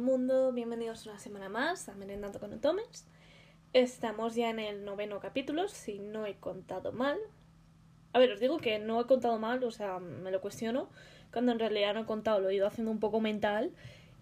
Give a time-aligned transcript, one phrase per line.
[0.00, 3.06] mundo, bienvenidos una semana más a Merendando con Otomes.
[3.74, 7.18] Estamos ya en el noveno capítulo, si no he contado mal.
[8.12, 10.88] A ver, os digo que no he contado mal, o sea, me lo cuestiono,
[11.32, 13.72] cuando en realidad no he contado, lo he ido haciendo un poco mental.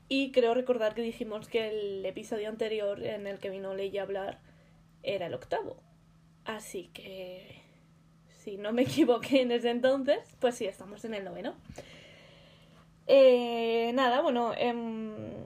[0.09, 4.05] Y creo recordar que dijimos que el episodio anterior en el que vino Leia a
[4.05, 4.41] hablar
[5.03, 5.81] era el octavo.
[6.45, 7.63] Así que,
[8.27, 11.55] si no me equivoqué en ese entonces, pues sí, estamos en el noveno.
[13.07, 15.38] Eh, nada, bueno, em,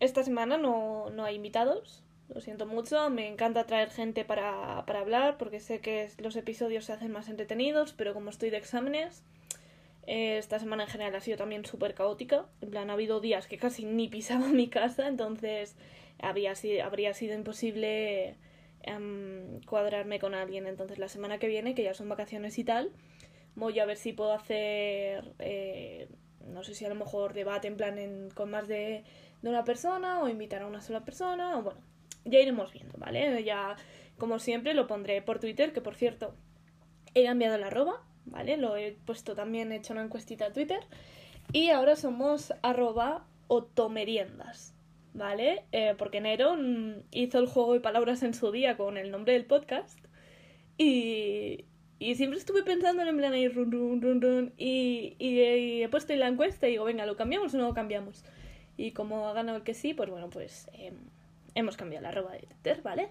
[0.00, 5.00] esta semana no, no, hay invitados, lo siento mucho, me encanta traer gente para, para
[5.00, 9.22] hablar porque sé que los episodios se hacen más entretenidos, pero como estoy de exámenes,
[10.06, 13.46] eh, esta semana en general ha sido también súper caótica, en plan ha habido días
[13.46, 15.76] que casi ni pisaba mi casa, entonces
[16.18, 16.54] había,
[16.84, 18.36] habría sido imposible
[18.82, 22.90] em, cuadrarme con alguien, entonces la semana que viene, que ya son vacaciones y tal,
[23.54, 25.32] voy a ver si puedo hacer...
[25.38, 26.08] Eh,
[26.46, 29.04] no sé si a lo mejor debate en plan con más de,
[29.48, 31.80] una persona o invitar a una sola persona o bueno,
[32.24, 33.42] ya iremos viendo, ¿vale?
[33.44, 33.76] Ya
[34.18, 36.34] como siempre lo pondré por Twitter, que por cierto
[37.14, 38.56] he cambiado la arroba, ¿vale?
[38.56, 40.80] Lo he puesto también, he hecho una encuestita a Twitter
[41.52, 44.74] y ahora somos arroba otomeriendas,
[45.14, 45.64] ¿vale?
[45.72, 49.32] Eh, porque Nero mm, hizo el juego de palabras en su día con el nombre
[49.32, 49.98] del podcast
[50.78, 51.64] y,
[51.98, 54.52] y siempre estuve pensando en plan ahí, run, run, run, run.
[54.56, 57.74] Y, y, he puesto en la encuesta y digo, venga, ¿lo cambiamos o no lo
[57.74, 58.24] cambiamos?
[58.80, 60.94] Y como ha ganado el que sí, pues bueno, pues em,
[61.54, 63.10] hemos cambiado la arroba de Twitter, ¿vale?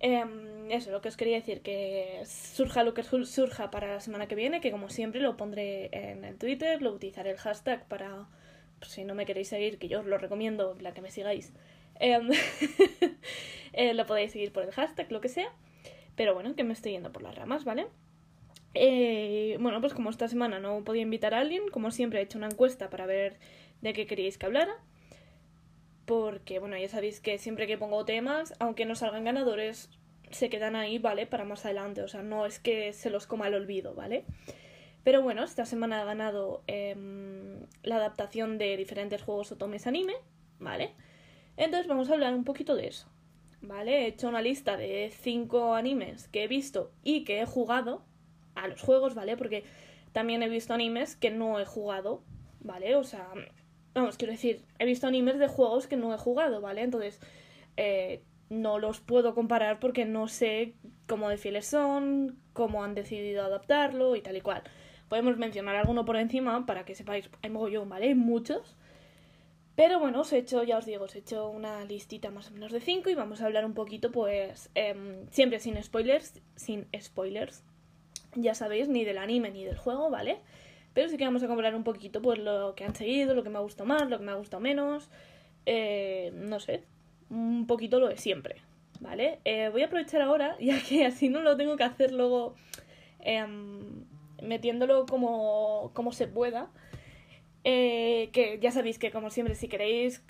[0.00, 0.24] Eh,
[0.70, 4.34] eso, lo que os quería decir, que surja lo que surja para la semana que
[4.34, 8.26] viene, que como siempre lo pondré en el Twitter, lo utilizaré el hashtag para,
[8.80, 11.52] pues, si no me queréis seguir, que yo os lo recomiendo, la que me sigáis,
[12.00, 12.28] em,
[13.72, 15.52] eh, lo podéis seguir por el hashtag, lo que sea.
[16.16, 17.86] Pero bueno, que me estoy yendo por las ramas, ¿vale?
[18.74, 22.38] Eh, bueno, pues como esta semana no podía invitar a alguien, como siempre he hecho
[22.38, 23.38] una encuesta para ver
[23.82, 24.74] de qué queríais que hablara.
[26.06, 29.90] Porque, bueno, ya sabéis que siempre que pongo temas, aunque no salgan ganadores,
[30.30, 31.26] se quedan ahí, ¿vale?
[31.26, 32.02] Para más adelante.
[32.02, 34.24] O sea, no es que se los coma el olvido, ¿vale?
[35.04, 40.14] Pero bueno, esta semana ha ganado em, la adaptación de diferentes juegos otomes anime,
[40.58, 40.94] ¿vale?
[41.58, 43.12] Entonces vamos a hablar un poquito de eso.
[43.62, 44.02] ¿vale?
[44.02, 48.02] He hecho una lista de cinco animes que he visto y que he jugado
[48.54, 49.36] a los juegos, ¿vale?
[49.36, 49.64] Porque
[50.12, 52.22] también he visto animes que no he jugado,
[52.60, 52.96] ¿vale?
[52.96, 53.28] O sea,
[53.94, 56.82] vamos, quiero decir, he visto animes de juegos que no he jugado, ¿vale?
[56.82, 57.20] Entonces,
[57.76, 60.74] eh, no los puedo comparar porque no sé
[61.06, 64.62] cómo de fieles son, cómo han decidido adaptarlo y tal y cual.
[65.08, 68.08] Podemos mencionar alguno por encima para que sepáis, hay mogollón, ¿vale?
[68.08, 68.76] Hay muchos.
[69.74, 72.52] Pero bueno, os he hecho, ya os digo, os he hecho una listita más o
[72.52, 76.88] menos de 5 y vamos a hablar un poquito, pues, em, siempre sin spoilers, sin
[77.00, 77.64] spoilers,
[78.34, 80.40] ya sabéis, ni del anime ni del juego, ¿vale?
[80.94, 83.50] Pero sí que vamos a comparar un poquito, pues, lo que han seguido, lo que
[83.50, 85.08] me ha gustado más, lo que me ha gustado menos,
[85.66, 86.84] eh, no sé,
[87.30, 88.56] un poquito lo de siempre,
[89.00, 89.40] ¿vale?
[89.44, 92.54] Eh, voy a aprovechar ahora, ya que así no lo tengo que hacer luego
[93.20, 94.04] em,
[94.42, 96.70] metiéndolo como, como se pueda
[97.64, 100.20] eh, que ya sabéis que como siempre si queréis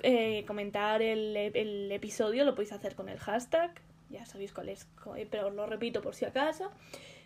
[0.47, 3.73] comentar el, el, episodio lo podéis hacer con el hashtag,
[4.11, 4.87] ya sabéis cuál es,
[5.31, 6.71] pero os lo repito por si acaso.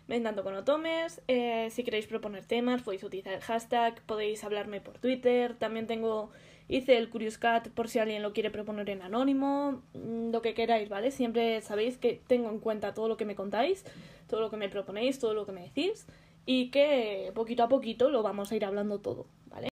[0.07, 4.99] Vendando con Otomes, eh, si queréis proponer temas podéis utilizar el hashtag, podéis hablarme por
[4.99, 6.29] Twitter, también tengo,
[6.69, 10.53] hice el Curious Cat por si alguien lo quiere proponer en anónimo, mm, lo que
[10.53, 11.11] queráis, ¿vale?
[11.11, 13.83] Siempre sabéis que tengo en cuenta todo lo que me contáis,
[14.29, 16.07] todo lo que me proponéis, todo lo que me decís
[16.45, 19.67] y que poquito a poquito lo vamos a ir hablando todo, ¿vale?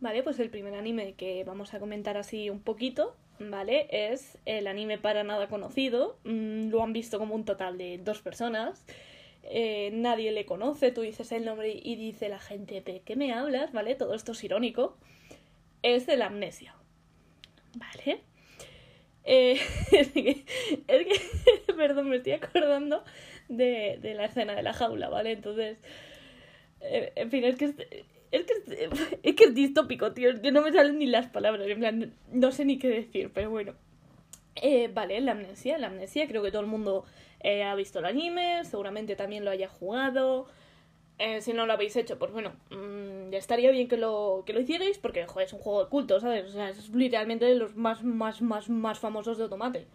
[0.00, 3.88] Vale, pues el primer anime que vamos a comentar así un poquito, ¿vale?
[3.90, 6.16] Es el anime para nada conocido.
[6.24, 8.84] Mm, lo han visto como un total de dos personas.
[9.50, 13.32] Eh, nadie le conoce, tú dices el nombre y dice la gente, ¿de qué me
[13.32, 13.72] hablas?
[13.72, 13.94] ¿Vale?
[13.94, 14.98] Todo esto es irónico.
[15.82, 16.74] Es de la amnesia.
[17.74, 18.20] ¿Vale?
[19.24, 19.58] Eh,
[19.92, 20.44] es que,
[21.76, 23.04] perdón, me estoy acordando
[23.48, 25.32] de, de, la escena de la jaula, ¿vale?
[25.32, 25.78] Entonces,
[26.80, 27.64] eh, en fin, es que
[28.30, 28.52] es que
[29.22, 30.40] es, que es distópico, tío.
[30.42, 31.66] Que no me salen ni las palabras.
[31.66, 33.74] En plan, no sé ni qué decir, pero bueno.
[34.56, 35.78] Eh, vale, la amnesia.
[35.78, 37.06] La amnesia, creo que todo el mundo
[37.40, 38.64] eh, ha visto el anime.
[38.64, 40.46] Seguramente también lo haya jugado.
[41.18, 44.60] Eh, si no lo habéis hecho, pues bueno, mmm, estaría bien que lo, que lo
[44.60, 46.46] hicierais porque, es un juego de culto, ¿sabes?
[46.46, 49.86] O sea, es literalmente de los más, más, más, más famosos de Automate.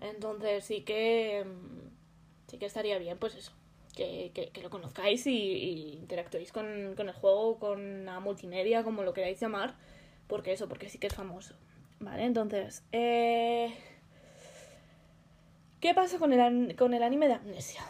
[0.00, 1.44] Entonces sí que...
[1.44, 1.90] Mm,
[2.48, 3.52] sí que estaría bien, pues eso
[3.94, 9.74] que, lo conozcáis y, interactuéis con, el juego, con la multimedia, como lo queráis llamar,
[10.26, 11.54] porque eso, porque sí que es famoso.
[12.00, 13.72] Vale, entonces, eh,
[15.82, 17.82] ¿qué pasa con el, con el anime de Amnesia?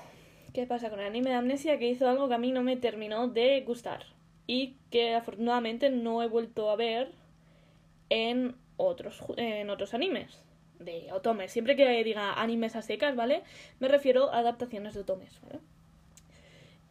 [0.55, 2.77] ¿Qué pasa con el anime de Amnesia que hizo algo que a mí no me
[2.77, 4.06] terminó de gustar?
[4.47, 7.12] Y que afortunadamente no he vuelto a ver
[8.09, 10.43] en otros, en otros animes
[10.79, 11.53] de otomes.
[11.53, 13.43] Siempre que diga animes a secas, ¿vale?
[13.79, 15.61] Me refiero a adaptaciones de otomes, ¿vale?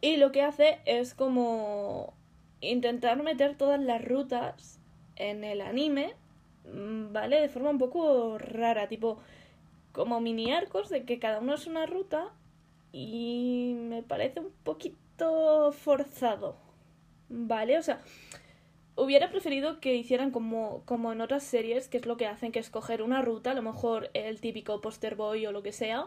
[0.00, 2.14] Y lo que hace es como
[2.60, 4.80] intentar meter todas las rutas
[5.16, 6.14] en el anime,
[6.72, 7.40] mm, ¿vale?
[7.40, 9.18] De forma un poco rara, tipo
[9.92, 12.32] como mini arcos de que cada uno es una ruta
[12.92, 16.56] y me parece un poquito forzado,
[17.28, 17.78] ¿vale?
[17.78, 18.00] O sea,
[18.96, 22.58] hubiera preferido que hicieran como, como en otras series, que es lo que hacen, que
[22.58, 26.06] escoger una ruta, a lo mejor el típico poster boy o lo que sea,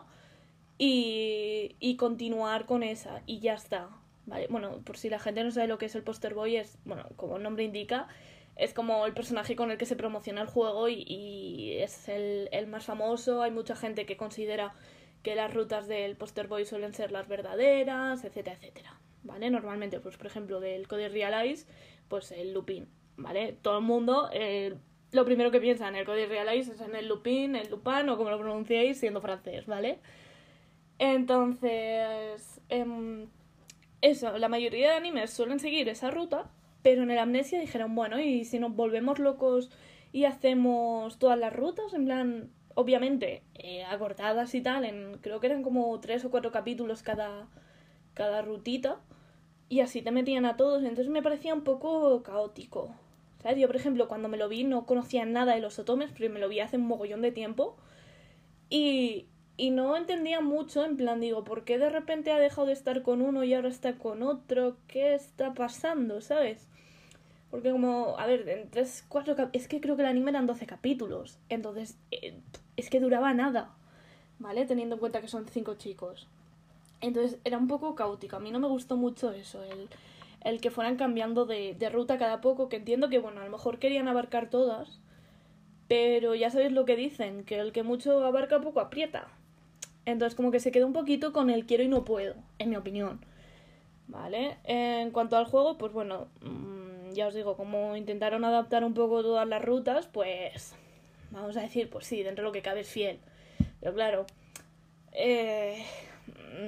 [0.78, 3.90] y, y continuar con esa, y ya está.
[4.26, 6.78] Vale, bueno, por si la gente no sabe lo que es el poster boy, es,
[6.86, 8.08] bueno, como el nombre indica,
[8.56, 12.50] es como el personaje con el que se promociona el juego y, y es el,
[12.52, 13.42] el, más famoso.
[13.42, 14.74] Hay mucha gente que considera
[15.24, 19.00] que las rutas del poster boy suelen ser las verdaderas, etcétera, etcétera.
[19.24, 19.50] ¿Vale?
[19.50, 21.66] Normalmente, pues por ejemplo, del Code Realize
[22.08, 22.88] pues el Lupin,
[23.18, 23.58] ¿vale?
[23.62, 24.76] Todo el mundo, eh,
[25.12, 28.18] lo primero que piensa en el Code Realize es en el Lupin, el Lupin o
[28.18, 30.00] como lo pronunciéis siendo francés, ¿vale?
[31.00, 33.26] Entonces, eh,
[34.02, 36.52] eso, la mayoría de animes suelen seguir esa ruta,
[36.86, 39.72] pero en el Amnesia dijeron, bueno, ¿y si nos volvemos locos
[40.12, 41.96] y hacemos todas las rutas?
[41.96, 46.52] En plan, obviamente, eh, acortadas y tal, en, creo que eran como tres o cuatro
[46.52, 47.48] capítulos cada,
[48.14, 49.02] cada rutita
[49.68, 52.94] y así te metían a todos, entonces me parecía un poco caótico.
[53.42, 53.58] ¿Sabes?
[53.58, 56.40] Yo, por ejemplo, cuando me lo vi no conocía nada de los otomes, pero me
[56.40, 57.78] lo vi hace un mogollón de tiempo.
[58.70, 59.26] Y,
[59.58, 63.02] y no entendía mucho, en plan, digo, ¿por qué de repente ha dejado de estar
[63.02, 64.78] con uno y ahora está con otro?
[64.88, 66.22] ¿Qué está pasando?
[66.22, 66.70] ¿Sabes?
[67.56, 69.34] Porque como, a ver, en tres, cuatro...
[69.54, 71.40] Es que creo que el anime eran 12 capítulos.
[71.48, 72.38] Entonces, eh,
[72.76, 73.74] es que duraba nada.
[74.40, 74.66] ¿Vale?
[74.66, 76.28] Teniendo en cuenta que son cinco chicos.
[77.00, 78.36] Entonces era un poco caótico.
[78.36, 79.88] A mí no me gustó mucho eso, el,
[80.44, 83.52] el que fueran cambiando de, de, ruta cada poco, que entiendo que, bueno, a lo
[83.52, 85.00] mejor querían abarcar todas,
[85.88, 89.30] pero ya sabéis lo que dicen, que el que mucho abarca poco aprieta.
[90.06, 92.76] Entonces como que se quedó un poquito con el quiero y no puedo, en mi
[92.76, 93.22] opinión.
[94.10, 94.58] ¿Vale?
[94.66, 96.28] En cuanto al juego, pues bueno,
[97.16, 100.76] ya os digo, como intentaron adaptar un poco todas las rutas, pues
[101.32, 103.20] vamos a decir, pues sí, dentro de lo que cabe es fiel.
[103.80, 104.26] Pero claro,
[105.12, 105.84] eh,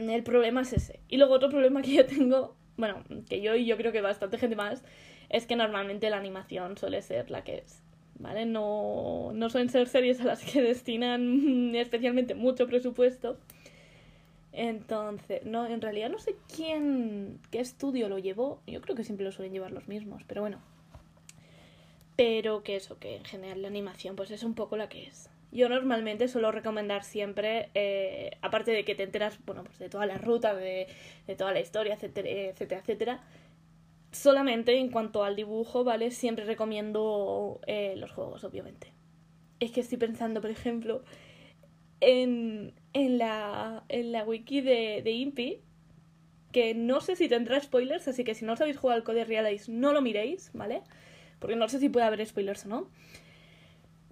[0.09, 0.99] el problema es ese.
[1.07, 4.37] Y luego otro problema que yo tengo, bueno, que yo y yo creo que bastante
[4.37, 4.83] gente más,
[5.29, 7.81] es que normalmente la animación suele ser la que es.
[8.19, 8.45] ¿Vale?
[8.45, 13.37] No, no suelen ser series a las que destinan especialmente mucho presupuesto.
[14.57, 18.59] Entonces, no, en realidad no sé quién, qué estudio lo llevó.
[18.65, 20.57] Yo creo que siempre lo suelen llevar los mismos, pero bueno.
[22.15, 25.29] Pero que eso, que en general la animación pues es un poco la que es.
[25.51, 30.07] Yo normalmente suelo recomendar siempre, eh, aparte de que te enteras, bueno, pues de toda
[30.07, 30.87] la ruta, de,
[31.27, 33.23] de toda la historia, etcétera, etcétera, etcétera,
[34.11, 36.09] solamente en cuanto al dibujo, ¿vale?
[36.09, 38.91] Siempre recomiendo eh, los juegos, obviamente.
[39.59, 41.03] Es que estoy pensando, por ejemplo,
[41.99, 45.61] en, en, la, en la wiki de, de Impi,
[46.51, 49.71] que no sé si tendrá spoilers, así que si no sabéis jugar al Code Realize,
[49.71, 50.81] no lo miréis, ¿vale?
[51.39, 52.89] Porque no sé si puede haber spoilers o no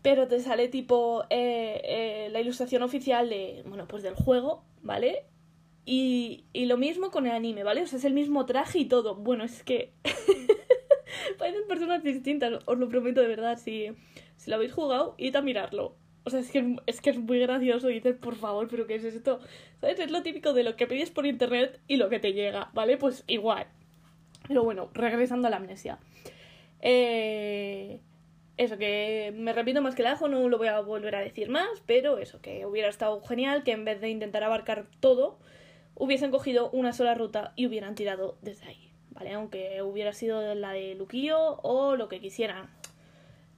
[0.06, 5.26] pero te sale tipo eh, eh, la ilustración oficial de, bueno, pues del juego, ¿vale?
[5.84, 7.81] Y, y lo mismo con el anime, ¿vale?
[7.81, 9.16] O sea, es el mismo traje y todo.
[9.16, 9.94] Bueno, es que
[11.40, 13.57] parecen personas distintas, os lo prometo de verdad.
[13.57, 13.88] Si,
[14.38, 15.95] si lo habéis jugado, id a mirarlo.
[16.26, 19.04] O sea, es que es, que es muy gracioso dices, por favor, ¿pero qué es
[19.04, 19.40] esto?
[19.80, 20.00] ¿Sabes?
[20.00, 22.98] Es lo típico de lo que pides por internet y lo que te llega, ¿vale?
[22.98, 23.68] Pues igual.
[24.48, 26.00] Pero bueno, regresando a la amnesia.
[26.82, 28.00] Eh
[28.58, 31.50] eso, que me repito más que el ajo, no lo voy a volver a decir
[31.50, 35.38] más, pero eso, que hubiera estado genial que en vez de intentar abarcar todo,
[35.96, 39.34] hubiesen cogido una sola ruta y hubieran tirado desde ahí, ¿vale?
[39.34, 42.70] Aunque hubiera sido la de Luquillo o lo que quisieran.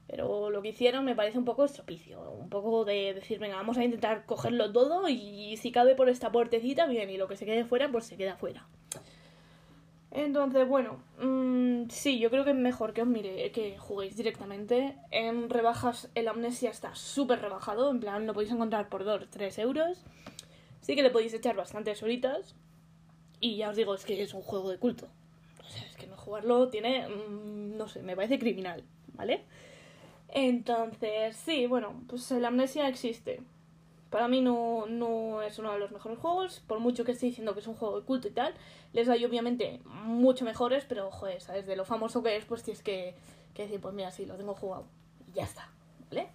[0.08, 3.78] Pero lo que hicieron me parece un poco estropicio, un poco de decir, venga, vamos
[3.78, 7.46] a intentar cogerlo todo y si cabe por esta puertecita, bien, y lo que se
[7.46, 8.68] quede fuera, pues se queda fuera.
[10.12, 14.96] Entonces, bueno, mmm, sí, yo creo que es mejor que os mire, que juguéis directamente.
[15.12, 19.60] En rebajas el Amnesia está súper rebajado, en plan lo podéis encontrar por 2, 3
[19.60, 20.06] euros.
[20.82, 22.56] Sí que le podéis echar bastantes horitas.
[23.40, 25.08] Y ya os digo, es que es un juego de culto.
[25.60, 29.44] O sea, es que no jugarlo tiene, mmm, no sé, me parece criminal, ¿vale?
[30.30, 33.42] Entonces, sí, bueno, pues el Amnesia existe.
[34.10, 37.54] Para mí no, no es uno de los mejores juegos, por mucho que esté diciendo
[37.54, 38.54] que es un juego de culto y tal.
[38.94, 41.66] Les hay obviamente mucho mejores, pero joder, ¿sabes?
[41.68, 43.16] De lo famoso que es, pues tienes que,
[43.54, 44.86] que decir, pues mira, sí, lo tengo jugado.
[45.28, 45.70] Y ya está,
[46.10, 46.30] ¿vale?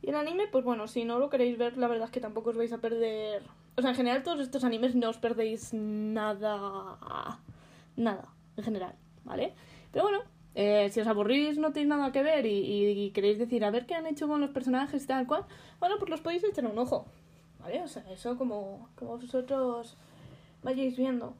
[0.00, 2.50] Y el anime, pues bueno, si no lo queréis ver, la verdad es que tampoco
[2.50, 3.42] os vais a perder.
[3.76, 7.40] O sea, en general, todos estos animes no os perdéis nada.
[7.96, 9.54] Nada, en general, ¿vale?
[9.92, 10.22] Pero bueno,
[10.54, 13.94] Eh, si os aburrís, no tenéis nada que ver y, queréis decir, a ver qué
[13.94, 15.44] han hecho con los personajes y tal cual,
[15.80, 17.06] bueno, pues los podéis echar un ojo.
[17.60, 17.82] ¿Vale?
[17.82, 19.96] O sea, eso como, como vosotros
[20.62, 21.34] vayáis viendo.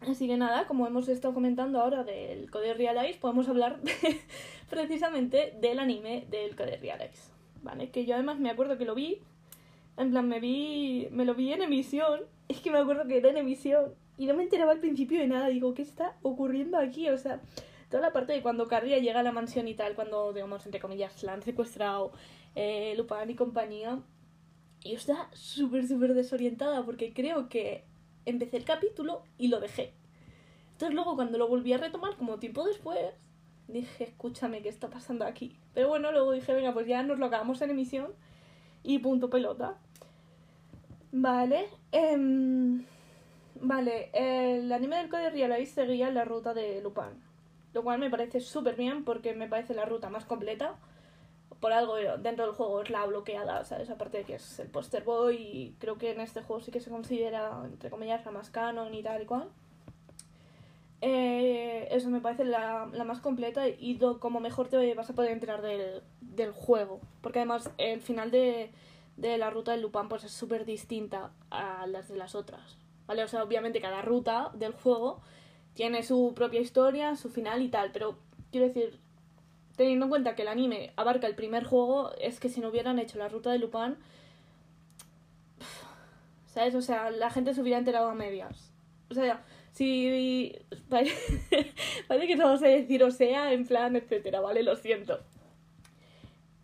[0.00, 3.78] Así que nada, como hemos estado comentando ahora del Code Realize, podemos hablar
[4.70, 7.30] precisamente del anime del Code Realize.
[7.62, 7.90] ¿Vale?
[7.90, 9.18] Que yo además me acuerdo que lo vi,
[9.96, 13.30] en plan, me vi, me lo vi en emisión, es que me acuerdo que era
[13.30, 17.08] en emisión y no me enteraba al principio de nada, digo, ¿qué está ocurriendo aquí?
[17.08, 17.40] O sea,
[17.92, 20.80] toda la parte de cuando Carria llega a la mansión y tal, cuando, digamos, entre
[20.80, 22.12] comillas, la han secuestrado
[22.54, 24.00] eh, Lupin y compañía,
[24.80, 27.84] yo estaba súper, súper desorientada porque creo que
[28.24, 29.92] empecé el capítulo y lo dejé.
[30.72, 32.98] Entonces luego cuando lo volví a retomar, como tiempo después,
[33.68, 35.54] dije, escúchame, ¿qué está pasando aquí?
[35.74, 38.14] Pero bueno, luego dije, venga, pues ya nos lo acabamos en emisión
[38.82, 39.76] y punto pelota.
[41.12, 41.68] Vale.
[41.92, 42.86] Em,
[43.60, 47.31] vale, el anime del Code Realize seguía la ruta de Lupin.
[47.74, 50.76] Lo cual me parece súper bien porque me parece la ruta más completa.
[51.60, 53.88] Por algo dentro del juego es la bloqueada, ¿sabes?
[53.90, 56.80] Aparte de que es el poster boy y creo que en este juego sí que
[56.80, 59.48] se considera, entre comillas, la más canon y tal y cual.
[61.04, 65.60] Eh, eso me parece la, más completa y como mejor te vas a poder enterar
[65.60, 67.00] del, juego.
[67.20, 68.70] Porque además el final de,
[69.16, 72.78] la ruta del Lupin pues es súper distinta a las de las otras.
[73.06, 73.24] ¿Vale?
[73.24, 75.20] O sea, obviamente cada ruta del juego
[75.74, 78.18] tiene su propia historia, su final y tal, pero
[78.50, 78.98] quiero decir,
[79.76, 82.98] teniendo en cuenta que el anime abarca el primer juego, es que si no hubieran
[82.98, 83.96] hecho la ruta de Lupin,
[86.46, 86.74] ¿sabes?
[86.74, 88.72] O sea, la gente se hubiera enterado a medias.
[89.10, 90.54] O sea, Sí,
[90.90, 94.62] parece que no vamos a decir o sea, en plan, etcétera, ¿vale?
[94.62, 95.20] Lo siento.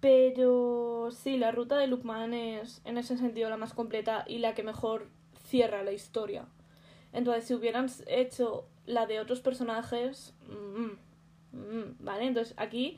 [0.01, 4.55] Pero sí, la ruta de Lukman es en ese sentido la más completa y la
[4.55, 5.09] que mejor
[5.49, 6.47] cierra la historia.
[7.13, 12.27] Entonces, si hubieran hecho la de otros personajes, mm, mm, ¿vale?
[12.27, 12.97] Entonces, aquí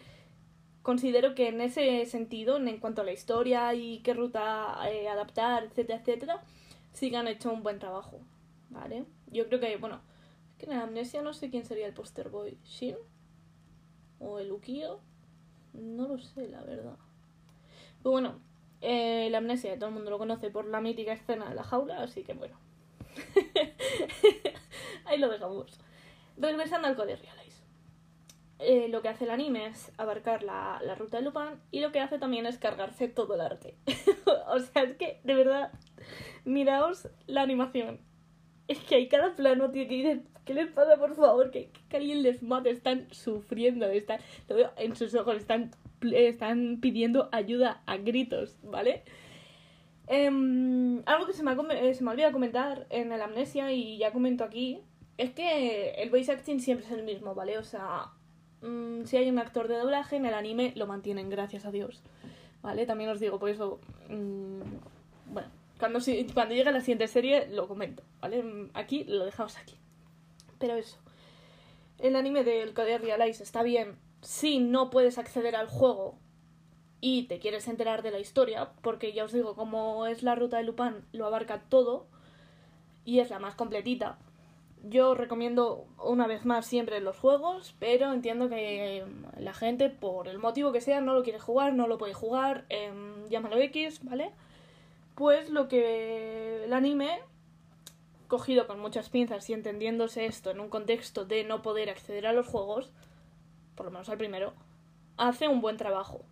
[0.82, 5.64] considero que en ese sentido, en cuanto a la historia y qué ruta eh, adaptar,
[5.64, 6.42] etcétera, etcétera,
[6.92, 8.20] sí que han hecho un buen trabajo,
[8.70, 9.04] ¿vale?
[9.30, 10.00] Yo creo que, bueno,
[10.59, 12.59] que en la amnesia no sé quién sería el poster boy.
[12.64, 12.97] ¿Shin?
[14.20, 15.00] ¿O el Ukio?
[15.73, 16.97] No lo sé, la verdad.
[18.02, 18.40] Pero bueno,
[18.80, 22.02] eh, la amnesia todo el mundo lo conoce por la mítica escena de la jaula,
[22.02, 22.56] así que bueno.
[25.11, 25.79] Ahí lo dejamos.
[26.37, 27.64] Regresando al Code Realize.
[28.61, 31.93] Eh, lo que hace el anime es abarcar la, la, ruta de Lupin y lo
[31.93, 33.75] que hace también es cargarse todo el arte.
[34.47, 35.73] o sea, es que, de verdad,
[36.45, 38.00] miraos la animación
[38.71, 41.50] es que hay cada plano, tío, que dicen, ¿qué les pasa, por favor?
[41.50, 45.73] Que, que alguien les mate, están sufriendo, están, lo veo en sus ojos, están,
[46.12, 49.02] están pidiendo ayuda a gritos, ¿vale?
[50.07, 53.99] Em, algo que se me, ha, eh, se me olvidado comentar en el Amnesia y
[53.99, 54.83] ya comento aquí,
[55.21, 57.59] es que el voice acting siempre es el mismo, ¿vale?
[57.59, 58.11] O sea,
[58.62, 62.03] mm, si hay un actor de doblaje en el anime, lo mantienen, gracias a Dios,
[62.62, 62.87] ¿vale?
[62.87, 64.61] También os digo, por eso, mm,
[65.33, 65.49] bueno,
[65.79, 65.99] cuando,
[66.33, 68.43] cuando llegue la siguiente serie lo comento, ¿vale?
[68.73, 69.77] Aquí lo dejamos aquí.
[70.59, 70.97] Pero eso.
[71.99, 76.17] El anime del Code Realize está bien si no puedes acceder al juego
[77.03, 80.57] y te quieres enterar de la historia, porque ya os digo, como es la ruta
[80.57, 82.07] de Lupin, lo abarca todo
[83.05, 84.19] y es la más completita.
[84.83, 89.05] Yo recomiendo una vez más siempre los juegos, pero entiendo que
[89.39, 92.65] la gente, por el motivo que sea, no lo quiere jugar, no lo puede jugar,
[92.71, 92.91] eh,
[93.29, 94.33] llámalo X, ¿vale?
[95.21, 97.21] pues lo que el anime,
[98.27, 102.33] cogido con muchas pinzas y entendiéndose esto en un contexto de no poder acceder a
[102.33, 102.91] los juegos,
[103.75, 104.55] por lo menos al primero,
[105.19, 106.23] hace un buen trabajo.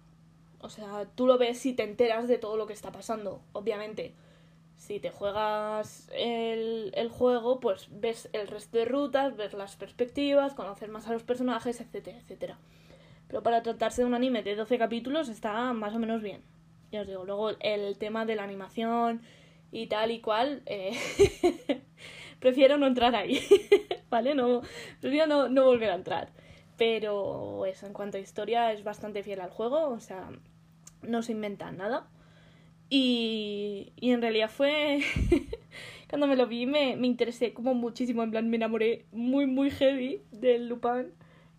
[0.61, 4.14] O sea, tú lo ves y te enteras de todo lo que está pasando, obviamente.
[4.78, 10.54] Si te juegas el, el juego, pues ves el resto de rutas, ves las perspectivas,
[10.54, 12.58] conocer más a los personajes, etcétera, etcétera.
[13.26, 16.42] Pero para tratarse de un anime de 12 capítulos está más o menos bien
[16.90, 19.23] ya os digo, luego el tema de la animación
[19.70, 20.97] y tal y cual, eh,
[22.40, 23.40] prefiero no entrar ahí,
[24.11, 24.35] ¿vale?
[24.35, 24.62] No,
[25.00, 26.30] prefiero no, no volver a entrar.
[26.76, 30.30] Pero en cuanto a historia, es bastante fiel al juego, o sea,
[31.02, 32.08] no se inventan nada.
[32.90, 35.00] Y, y en realidad fue.
[36.09, 38.23] Cuando me lo vi, me, me interesé como muchísimo.
[38.23, 41.12] En plan, me enamoré muy, muy heavy del Lupin.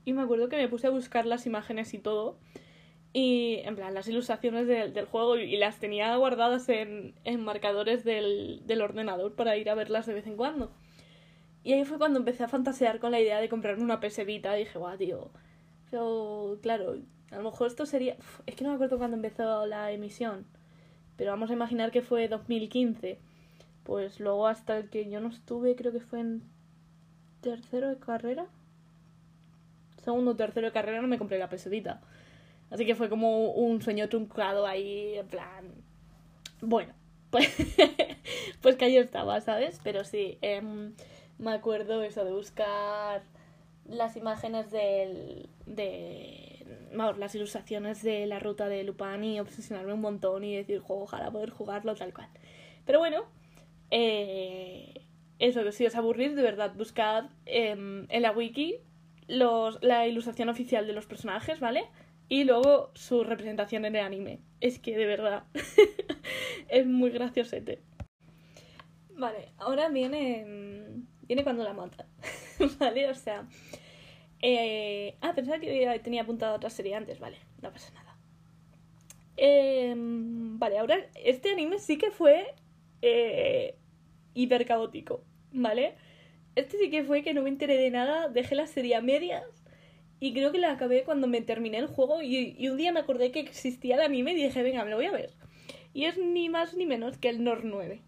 [0.06, 2.40] Y me acuerdo que me puse a buscar las imágenes y todo.
[3.14, 8.62] Y en plan, las ilustraciones del juego y las tenía guardadas en, en marcadores del,
[8.66, 10.72] del, ordenador para ir a verlas de vez en cuando.
[11.64, 14.56] Y ahí fue cuando empecé a fantasear con la idea de comprarme una PS Vita.
[14.58, 15.32] Y dije, guau, tío.
[15.90, 16.98] Pero, claro,
[17.32, 18.16] a lo mejor esto sería.
[18.46, 20.46] es que no me acuerdo cuándo empezó la emisión.
[21.20, 23.20] Pero vamos a imaginar que fue 2015.
[23.84, 26.44] Pues luego hasta el que yo no estuve, creo que fue en
[27.42, 28.46] tercero de carrera.
[30.02, 32.00] segundo tercero de carrera no me compré la PS Vita.
[32.72, 35.66] Así que fue como un sueño truncado ahí, en plan...
[36.62, 36.94] Bueno,
[37.32, 37.54] pues,
[38.62, 39.82] pues que ahí estaba, ¿sabes?
[39.84, 40.94] Pero sí, em,
[41.38, 43.24] me acuerdo eso de buscar
[43.90, 46.49] las imágenes del, de
[46.94, 51.50] vamos, las ilustraciones de la ruta de Lupin obsesionarme un montón y decir, ojalá poder
[51.50, 52.30] jugarlo tal cual.
[52.86, 53.26] Pero bueno,
[53.92, 55.06] eh,
[55.40, 58.78] eso que si os aburrís, de verdad, buscad em, en la wiki
[59.28, 61.86] los, la ilustración oficial de los personajes, ¿vale?
[62.28, 64.40] Y luego su representación en el anime.
[64.60, 65.44] Es que de verdad
[66.70, 67.82] es muy graciosete.
[69.12, 70.46] Vale, ahora viene,
[71.24, 72.08] viene cuando la matan.
[72.80, 73.10] ¿Vale?
[73.10, 73.48] O sea...
[74.42, 75.16] Eh...
[75.22, 77.20] Ah, pensaba que tenía apuntado otra serie antes.
[77.20, 78.18] Vale, no pasa nada.
[79.38, 79.94] Eh...
[80.60, 82.54] Vale, ahora este anime sí que fue
[83.02, 83.76] eh,
[84.34, 85.96] hiper caótico, ¿vale?
[86.56, 89.46] Este sí que fue que no me enteré de nada, dejé la serie a medias
[90.20, 93.32] y creo que la acabé cuando me terminé el juego y, un día me acordé
[93.32, 95.32] que existía el anime y dije, venga, me lo voy a ver.
[95.94, 98.02] Y es ni más ni menos que el NOR 9,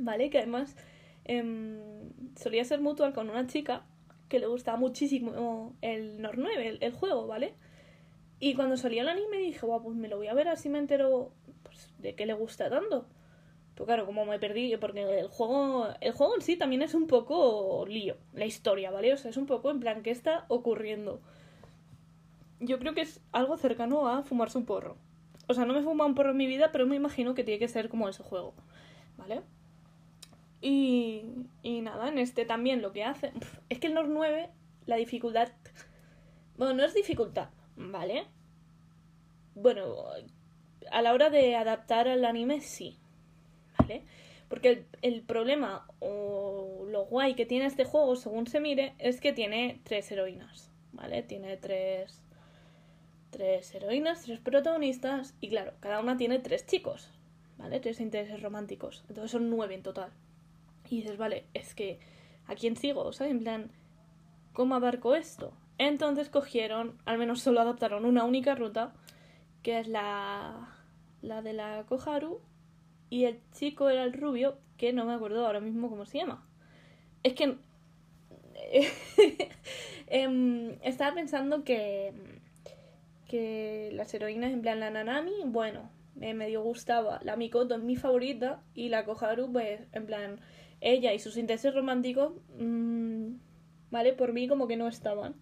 [0.00, 0.28] ¿vale?
[0.28, 0.76] Que además
[1.24, 1.78] em,
[2.36, 3.86] solía ser mutual con una chica
[4.28, 7.54] que le gustaba muchísimo el NOR 9, el, juego, ¿vale?
[8.40, 10.78] Y cuando salió el anime dije, guau, pues me lo voy a ver así me
[10.78, 13.06] entero pues, de qué le gusta tanto.
[13.74, 17.06] Pues claro, como me perdí, porque el juego, el juego en sí también es un
[17.06, 19.12] poco lío, la historia, ¿vale?
[19.12, 21.20] O sea, es un poco en plan, ¿qué está ocurriendo?
[22.60, 24.96] Yo creo que es algo cercano a fumarse un porro.
[25.48, 27.42] O sea, no me he fumado un porro en mi vida, pero me imagino que
[27.42, 28.54] tiene que ser como ese juego,
[29.16, 29.42] ¿vale?
[30.66, 31.26] Y,
[31.62, 33.32] y nada, en este también lo que hace...
[33.68, 34.48] Es que el NOR 9,
[34.86, 35.50] la dificultad...
[36.56, 38.24] Bueno, no es dificultad, ¿vale?
[39.54, 39.94] Bueno,
[40.90, 42.96] a la hora de adaptar al anime sí,
[44.48, 49.34] porque el, problema o lo guay que tiene este juego, según se mire, es que
[49.34, 51.22] tiene tres heroínas, ¿vale?
[51.22, 52.22] Tiene tres,
[53.28, 57.10] tres heroínas, tres protagonistas y claro, cada una tiene tres chicos,
[57.58, 57.80] ¿vale?
[57.80, 59.04] Tres intereses románticos.
[59.10, 60.10] Entonces son nueve en total.
[60.94, 61.98] Y dices, vale, es que
[62.46, 63.12] ¿a quién sigo?
[63.12, 63.32] ¿Sabes?
[63.32, 63.70] En plan,
[64.52, 65.52] ¿cómo abarco esto?
[65.76, 68.94] Entonces cogieron, al menos solo adaptaron una única ruta,
[69.64, 70.72] que es la,
[71.20, 72.40] la de la Koharu
[73.10, 76.46] y el chico era el rubio, que no me acuerdo ahora mismo cómo se llama.
[77.22, 77.56] Es que...
[80.06, 82.12] Em, estaba pensando que...
[83.26, 87.18] Que las heroínas, en plan la Nanami, bueno, me medio gustaba.
[87.24, 90.40] La Mikoto es mi favorita y la Koharu, pues, en plan,
[90.80, 93.34] ella y sus intereses románticos, mmm,
[93.90, 94.12] ¿vale?
[94.12, 95.34] Por mí como que no estaban.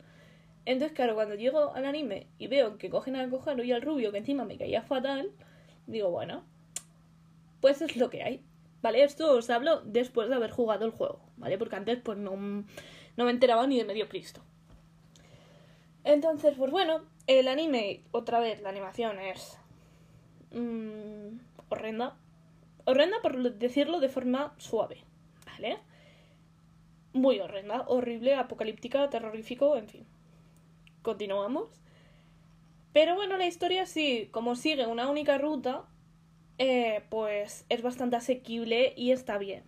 [0.64, 4.12] Entonces, claro, cuando llego al anime y veo que cogen a Koharu y al rubio,
[4.12, 5.32] que encima me caía fatal,
[5.86, 6.44] digo, bueno,
[7.60, 8.44] pues es lo que hay.
[8.82, 9.04] ¿Vale?
[9.04, 11.56] Esto os hablo después de haber jugado el juego, ¿vale?
[11.56, 14.42] Porque antes pues no, no me enteraba ni de medio Cristo.
[16.02, 19.56] Entonces, pues bueno, el anime, otra vez, la animación es
[20.50, 22.16] mmm, horrenda.
[22.84, 25.04] Horrenda por decirlo de forma suave,
[25.52, 25.78] ¿vale?
[27.12, 30.06] Muy horrenda, horrible, apocalíptica, terrorífico, en fin.
[31.02, 31.82] Continuamos.
[32.92, 35.84] Pero bueno, la historia sí, como sigue una única ruta,
[36.58, 39.64] eh, pues es bastante asequible y está bien.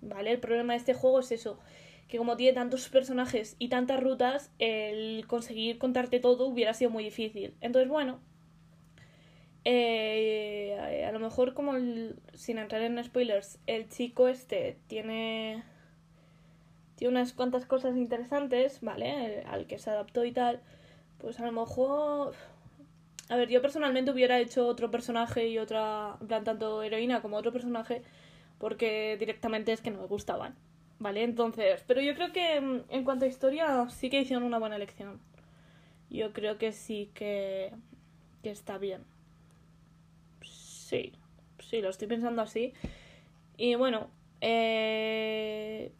[0.00, 0.32] ¿Vale?
[0.32, 1.58] El problema de este juego es eso,
[2.08, 7.04] que como tiene tantos personajes y tantas rutas, el conseguir contarte todo hubiera sido muy
[7.04, 7.54] difícil.
[7.60, 8.20] Entonces, bueno,
[9.64, 11.74] eh, a lo mejor como
[12.34, 15.64] sin entrar en spoilers, el chico este tiene
[16.96, 19.42] tiene unas cuantas cosas interesantes, ¿vale?
[19.46, 20.60] Al que se adaptó y tal,
[21.18, 22.34] pues a lo mejor
[23.32, 27.38] a ver, yo personalmente hubiera hecho otro personaje y otra, en plan, tanto heroína como
[27.38, 28.02] otro personaje,
[28.58, 30.54] porque directamente es que no me gustaban.
[30.98, 31.24] ¿Vale?
[31.24, 34.76] Entonces, pero yo creo que mm, en cuanto a historia sí que hicieron una buena
[34.76, 35.18] elección.
[36.10, 37.72] Yo creo que sí que,
[38.42, 39.02] que está bien.
[40.92, 41.12] Sí,
[41.58, 42.74] sí, lo estoy pensando así.
[43.56, 44.10] Y bueno,
[44.42, 45.90] eh,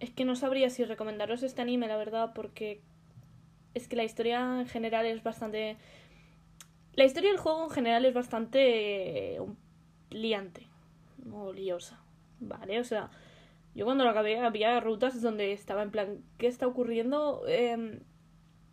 [0.00, 2.80] es que no sabría si recomendaros este anime, la verdad, porque
[3.74, 5.76] es que la historia en general es bastante
[6.94, 9.38] la historia del juego en general es bastante
[10.10, 10.66] liante
[11.32, 11.52] o
[12.40, 12.80] ¿vale?
[12.80, 13.10] O sea,
[13.76, 17.44] yo cuando lo acabé había rutas donde estaba en plan, ¿qué está ocurriendo?
[17.46, 18.00] Em,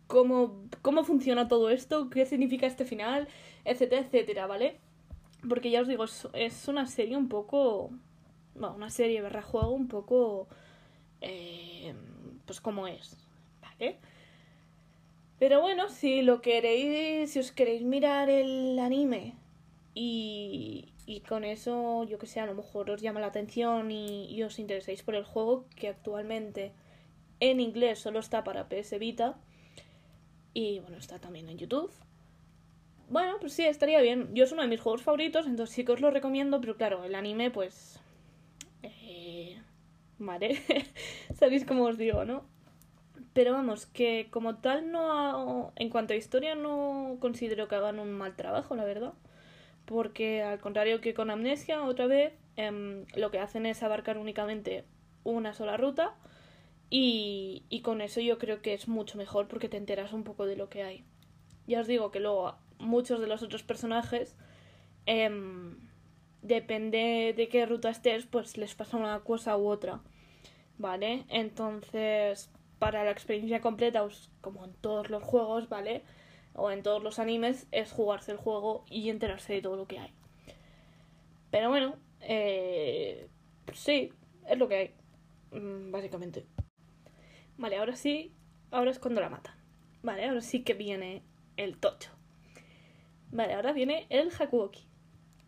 [0.08, 2.10] ¿cómo, ¿Cómo funciona todo esto?
[2.10, 3.28] ¿Qué significa este final?
[3.64, 4.80] Etcétera, etcétera, ¿vale?
[5.48, 7.90] Porque ya os digo, es, una serie un poco...
[8.54, 10.48] Bueno, una serie barra juego un poco...
[11.20, 11.94] Eh,
[12.46, 13.16] pues como es,
[13.60, 13.98] ¿vale?
[15.38, 19.34] Pero bueno, si lo queréis, si os queréis mirar el anime
[19.94, 24.40] y, y con eso, yo que sé, a lo mejor os llama la atención y,
[24.44, 26.72] os interesáis por el juego, que actualmente
[27.40, 29.36] en inglés solo está para PS Vita,
[30.54, 31.90] Y bueno, está también en YouTube.
[33.10, 34.30] Bueno, pues sí, estaría bien.
[34.34, 37.04] Yo es uno de mis juegos favoritos, entonces sí que os lo recomiendo, pero claro,
[37.04, 37.98] el anime, pues.
[38.84, 39.60] Eh,
[40.18, 40.62] vale.
[41.34, 42.44] Sabéis cómo os digo, ¿no?
[43.32, 48.12] Pero vamos, que como tal no en cuanto a historia no considero que hagan un
[48.12, 49.14] mal trabajo, la verdad.
[49.86, 54.84] Porque al contrario que con Amnesia, otra vez, em, lo que hacen es abarcar únicamente
[55.24, 56.14] una sola ruta
[56.90, 60.46] y, y con eso yo creo que es mucho mejor porque te enteras un poco
[60.46, 61.04] de lo que hay.
[61.66, 64.36] Ya os digo que luego muchos de los otros personajes,
[65.06, 65.78] em,
[66.42, 70.00] depende de qué ruta estés, pues les pasa una cosa u otra.
[70.78, 71.24] ¿Vale?
[71.28, 76.02] Entonces, para la experiencia completa, pues, como en todos los juegos, ¿vale?
[76.54, 79.98] O en todos los animes, es jugarse el juego y enterarse de todo lo que
[79.98, 80.12] hay.
[81.50, 83.28] Pero bueno, eh,
[83.74, 84.12] sí,
[84.48, 84.94] es lo que hay,
[85.58, 86.46] mm, básicamente.
[87.58, 88.32] Vale, ahora sí,
[88.70, 89.54] ahora es cuando la matan.
[90.02, 91.22] Vale, ahora sí que viene
[91.56, 92.10] el tocho.
[93.32, 94.86] Vale, ahora viene el Hakuoki.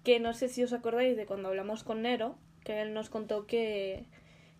[0.05, 3.47] Que no sé si os acordáis de cuando hablamos con Nero, que él nos contó
[3.47, 4.07] que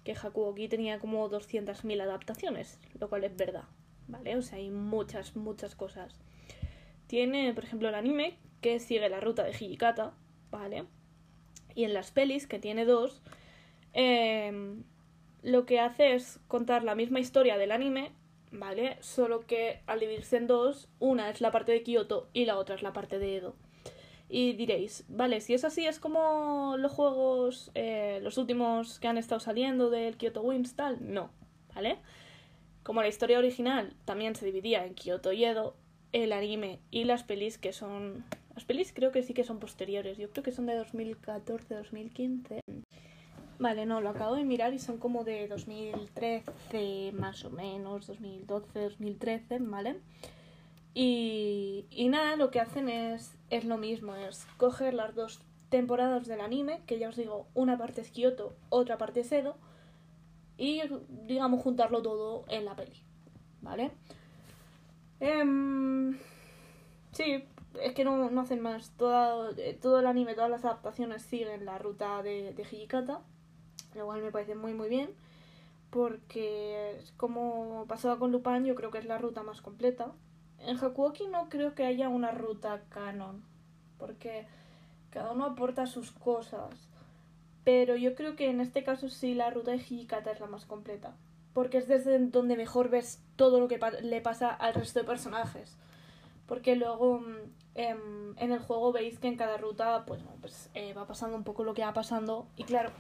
[0.05, 3.65] que Hakuoki tenía como 200.000 adaptaciones, lo cual es verdad,
[4.09, 4.37] ¿vale?
[4.37, 6.21] O sea, hay muchas, muchas cosas.
[7.07, 10.15] Tiene, por ejemplo, el anime, que sigue la ruta de Hijikata,
[10.51, 10.85] ¿vale?
[11.75, 13.23] Y en las pelis, que tiene dos,
[13.93, 14.85] em,
[15.43, 18.13] lo que hace es contar la misma historia del anime,
[18.53, 18.99] ¿vale?
[19.01, 22.75] Solo que al dividirse en dos, una es la parte de Kyoto y la otra
[22.75, 23.57] es la parte de Edo.
[24.29, 29.19] Y diréis, vale, si es así, es como los juegos, eh, los últimos que han
[29.19, 30.99] estado saliendo del Kyoto Wings, tal.
[31.01, 31.31] No,
[31.75, 31.99] ¿vale?
[32.83, 35.77] Como la historia original también se dividía en Kyoto y Edo,
[36.13, 38.25] el anime y las pelis que son...
[38.55, 42.61] Las pelis creo que sí que son posteriores, yo creo que son de 2014, 2015.
[43.63, 48.81] Vale, no, lo acabo de mirar y son como de 2013 más o menos, 2012,
[48.81, 50.01] 2013, ¿vale?
[50.95, 56.27] Y, y nada, lo que hacen es, es lo mismo, es coger las dos temporadas
[56.27, 59.57] del anime, que ya os digo, una parte es Kyoto, otra parte es Edo,
[60.57, 60.83] y
[61.29, 63.01] digamos juntarlo todo en la peli,
[63.61, 63.93] ¿vale?
[65.21, 66.19] Em,
[67.13, 67.45] sí,
[67.81, 68.91] es que no, hacen más.
[68.97, 73.23] Todo, todo el anime, todas las adaptaciones siguen la ruta de, de Hijikata,
[73.95, 75.11] lo cual me parece muy muy bien,
[75.91, 80.13] porque como pasaba con Lupin, yo creo que es la ruta más completa,
[80.59, 83.43] en Hakuoki no creo que haya una ruta canon,
[83.99, 84.47] porque
[85.11, 86.71] cada uno aporta sus cosas.
[87.65, 90.67] Pero yo creo que en este caso sí la ruta de Hikata es la más
[90.67, 91.15] completa.
[91.53, 95.77] Porque es desde donde mejor ves todo lo que le pasa al resto de personajes.
[96.47, 97.37] Porque luego mm,
[97.75, 101.45] em, en el juego veis que en cada ruta pues, pues eh, va pasando un
[101.45, 102.47] poco lo que va pasando.
[102.57, 102.91] Y claro,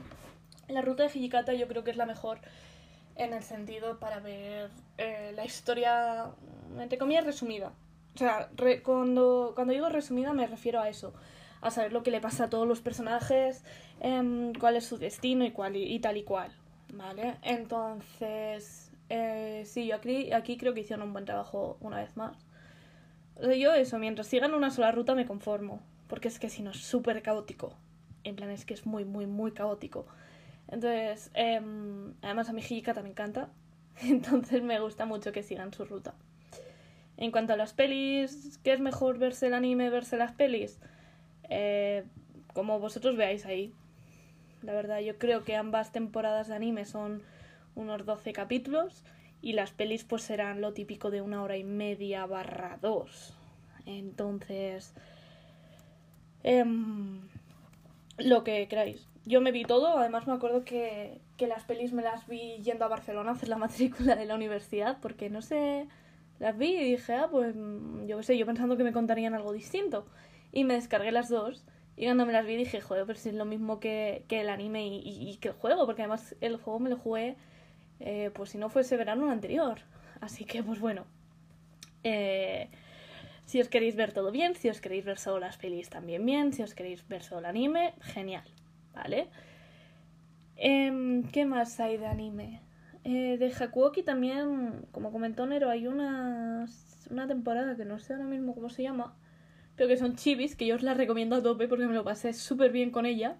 [0.68, 2.38] la ruta de Hikata yo creo que es la mejor
[3.16, 6.30] en el sentido para ver eh, la historia,
[6.78, 7.72] entre comillas, resumida.
[8.14, 8.50] O sea,
[8.82, 11.14] cuando, cuando digo resumida me refiero a eso,
[11.60, 13.64] a saber lo que le pasa a todos los personajes,
[14.00, 16.52] em, cuál es su destino y, cuál, y, tal y cual,
[16.92, 17.36] ¿vale?
[17.42, 22.36] Entonces, eh, sí, yo aquí, aquí creo que hicieron un buen trabajo una vez más.
[23.36, 26.72] O yo eso, mientras sigan una sola ruta me conformo, porque es que si no
[26.72, 27.74] es súper caótico.
[28.24, 30.06] En plan, es que es muy, muy, muy caótico.
[30.72, 33.50] Entonces, em, además a mi Hikata me encanta,
[34.02, 36.14] entonces me gusta mucho que sigan su ruta.
[37.18, 40.80] En cuanto a las pelis, ¿qué es mejor verse el anime, verse las pelis?
[41.50, 42.04] Eh,
[42.54, 43.74] como vosotros veáis ahí.
[44.62, 47.22] La verdad, yo creo que ambas temporadas de anime son
[47.74, 49.04] unos 12 capítulos
[49.42, 53.34] y las pelis pues serán lo típico de una hora y media barra dos.
[53.84, 54.94] Entonces,
[56.44, 57.20] em,
[58.16, 62.02] lo que queráis yo me vi todo, además me acuerdo que, que las pelis me
[62.02, 65.86] las vi yendo a Barcelona a hacer la matrícula de la universidad, porque no sé,
[66.42, 69.34] las vi y dije, ah, pues mm, yo qué sé, yo pensando que me contarían
[69.34, 70.06] algo distinto.
[70.52, 71.64] Y me descargué las dos.
[71.96, 74.48] Y cuando me las vi dije, joder, pero si es lo mismo que, que el
[74.48, 77.36] anime y, que el juego, porque además el juego me lo jugué,
[78.00, 79.78] eh, pues si no fuese verano anterior.
[80.20, 81.04] Así que, pues bueno.
[82.02, 82.68] Eh,
[83.46, 86.52] si os queréis ver todo bien, si os queréis ver solo las pelis también bien,
[86.52, 88.44] si os queréis ver solo el anime, genial.
[88.94, 89.28] ¿Vale?
[90.56, 92.60] Em, ¿Qué más hay de anime?
[93.04, 96.66] Eh, de Hakuoki también, como comentó Nero, hay una,
[97.10, 99.16] una temporada que no sé ahora mismo cómo se llama,
[99.76, 102.32] pero que son chivis, que yo os la recomiendo a tope porque me lo pasé
[102.32, 103.38] súper bien con ella.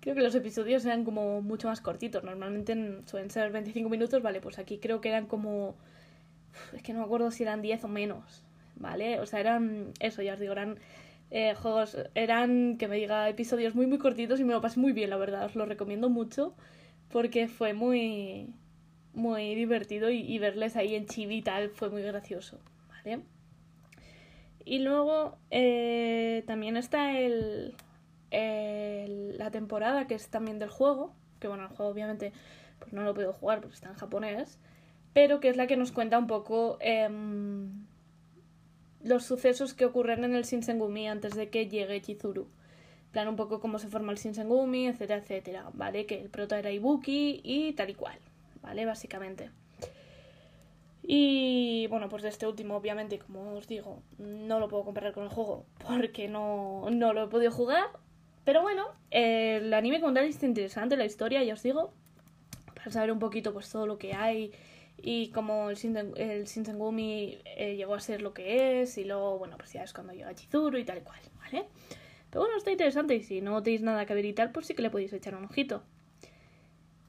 [0.00, 4.40] Creo que los episodios eran como mucho más cortitos, normalmente suelen ser 25 minutos, vale,
[4.40, 5.76] pues aquí creo que eran como...
[6.74, 8.42] Es que no me acuerdo si eran 10 o menos,
[8.76, 9.20] ¿vale?
[9.20, 9.92] O sea, eran...
[10.00, 10.78] Eso, ya os digo, eran
[11.30, 14.92] eh, juegos eran, que me diga, episodios muy muy cortitos y me lo pasé muy
[14.92, 16.54] bien, la verdad, os lo recomiendo mucho
[17.10, 18.52] porque fue muy
[19.14, 23.22] muy divertido y, verles ahí en chibi y tal fue muy gracioso, ¿vale?
[24.64, 27.74] Y luego eh, también está el,
[28.30, 32.32] el, la temporada que es también del juego, que bueno, el juego obviamente
[32.78, 34.58] pues no lo podido jugar porque está en japonés,
[35.14, 37.86] pero que es la que nos cuenta un poco em,
[39.06, 42.48] los sucesos que ocurren en el Shinsengumi antes de que llegue Chizuru.
[43.12, 46.06] plan, un poco cómo se forma el Shinsengumi, etcétera, etcétera, ¿vale?
[46.06, 48.18] Que el prota era Ibuki y tal y cual,
[48.62, 48.84] ¿vale?
[48.84, 49.50] Básicamente.
[51.02, 55.22] Y bueno, pues de este último, obviamente, como os digo, no lo puedo comparar con
[55.22, 57.84] el juego porque no, no lo he podido jugar.
[58.44, 61.92] Pero bueno, el anime como tal es interesante, la historia, ya os digo,
[62.74, 64.52] para saber un poquito pues todo lo que hay
[64.98, 69.38] y cómo el, Shinsen, el Shinsengumi eh, llegó a ser lo que es y luego,
[69.38, 71.66] bueno, pues ya es cuando llega Chizuru y tal cual, ¿vale?
[72.30, 74.74] Pero bueno, está interesante y si no tenéis nada que ver y tal, pues sí
[74.74, 75.82] que le podéis echar un ojito.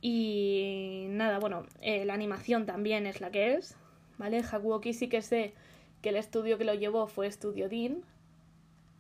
[0.02, 3.76] Y nada, bueno, eh, la animación también es la que es,
[4.18, 4.44] ¿vale?
[4.44, 5.54] Hakuoki sí que sé
[6.02, 8.04] que el estudio que lo llevó fue Studio Dean.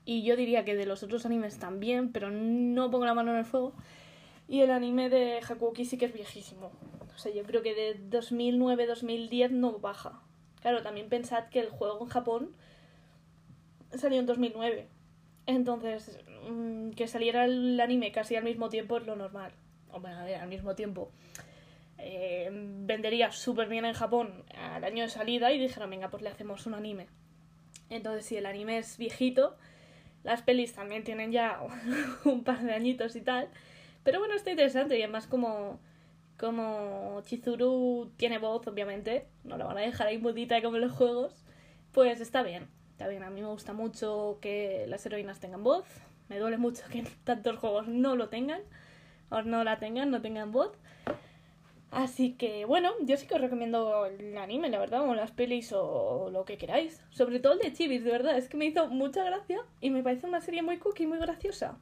[0.06, 3.40] Y yo diría que de los otros animes también, pero no pongo la mano en
[3.40, 3.74] el fuego.
[4.48, 6.72] Y el anime de Hakuoki sí que es viejísimo.
[7.18, 10.22] O sea, yo creo que de 2009-2010 no baja.
[10.62, 12.52] Claro, también pensad que el juego en Japón
[13.96, 14.88] salió en 2009.
[15.48, 19.52] Entonces, mm, que saliera el anime casi al mismo tiempo es lo normal.
[19.92, 21.10] O bueno, al mismo tiempo.
[21.98, 26.30] Eh, vendería súper bien en Japón al año de salida y dijeron, venga, pues le
[26.30, 27.08] hacemos un anime.
[27.90, 29.58] Entonces, si el anime es viejito,
[30.24, 31.62] las pelis también tienen ya
[32.26, 33.50] un par de añitos y tal.
[34.04, 35.80] Pero bueno, está interesante y además como,
[36.40, 40.92] como Chizuru tiene voz, obviamente, no la van a dejar ahí mudita como en los
[40.92, 41.34] juegos,
[41.92, 42.68] pues está bien.
[42.92, 45.86] Está bien, a mí me gusta mucho que las heroínas tengan voz.
[46.30, 48.62] Me duele mucho que tantos juegos no lo tengan,
[49.30, 50.72] o no la tengan, no tengan voz.
[51.92, 55.72] Así que bueno, yo sí que os recomiendo el anime, la verdad, o las pelis
[55.74, 57.02] o lo que queráis.
[57.12, 60.04] Sobre todo el de Chibis, de verdad, es que me hizo mucha gracia y me
[60.04, 61.78] parece una serie muy cookie, muy graciosa.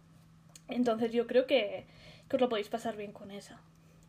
[0.68, 1.88] Entonces yo creo que,
[2.30, 3.62] que os lo podéis pasar bien con esa.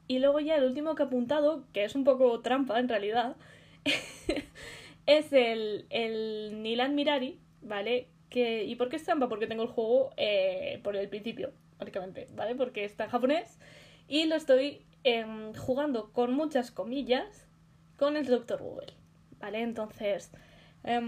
[0.09, 3.37] Y luego ya el último que he apuntado, que es un poco trampa en realidad,
[5.07, 8.09] es el, el Nilan Mirari, ¿vale?
[8.31, 9.29] Que, ¿Y por qué es trampa?
[9.29, 12.55] Porque tengo el juego eh, por el principio, básicamente, ¿vale?
[12.55, 13.59] Porque está en japonés
[14.09, 15.25] y lo estoy eh,
[15.59, 17.47] jugando con muchas comillas
[17.97, 18.63] con el Dr.
[18.63, 18.93] Google,
[19.41, 19.63] ¿vale?
[19.63, 20.31] Entonces,
[20.85, 21.01] eh,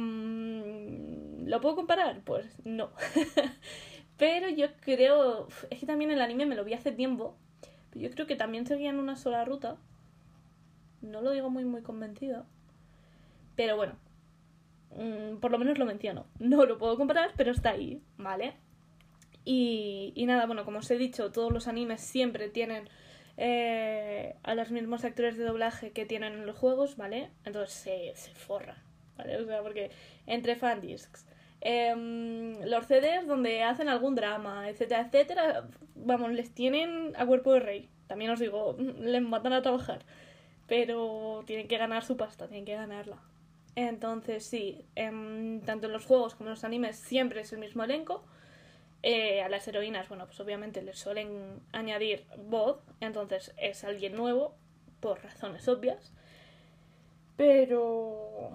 [1.46, 2.20] ¿lo puedo comparar?
[2.24, 2.90] Pues no.
[4.16, 7.36] Pero yo creo, es que también el anime me lo vi hace tiempo,
[7.94, 9.76] yo creo que también seguían una sola ruta.
[11.00, 12.46] No lo digo muy, muy convencida.
[13.56, 13.96] Pero bueno,
[14.96, 16.26] mmm, por lo menos lo menciono.
[16.38, 18.54] No lo puedo comparar, pero está ahí, ¿vale?
[19.44, 22.88] Y, y nada, bueno, como os he dicho, todos los animes siempre tienen
[23.36, 27.30] eh, a los mismos actores de doblaje que tienen en los juegos, ¿vale?
[27.44, 28.82] Entonces se, se forra,
[29.16, 29.36] ¿vale?
[29.38, 29.90] O sea, porque
[30.26, 31.27] entre fandiscs,
[31.60, 37.60] eh, los CDs donde hacen algún drama, etcétera, etcétera, vamos, les tienen a cuerpo de
[37.60, 37.90] rey.
[38.06, 40.04] También os digo, les matan a trabajar,
[40.66, 43.18] pero tienen que ganar su pasta, tienen que ganarla.
[43.74, 47.84] Entonces, sí, en, tanto en los juegos como en los animes siempre es el mismo
[47.84, 48.24] elenco.
[49.04, 54.56] Eh, a las heroínas, bueno, pues obviamente les suelen añadir voz, entonces es alguien nuevo,
[54.98, 56.12] por razones obvias.
[57.36, 58.50] Pero.